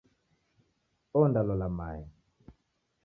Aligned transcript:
Onda 1.19 1.41
lola 1.47 1.69
mae. 1.77 2.01